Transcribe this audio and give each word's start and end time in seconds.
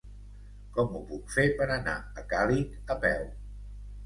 Com 0.77 0.95
ho 0.95 1.01
puc 1.11 1.29
fer 1.33 1.45
per 1.59 1.67
anar 1.75 1.93
a 2.23 2.25
Càlig 2.33 2.93
a 2.97 2.97
peu? 3.05 3.31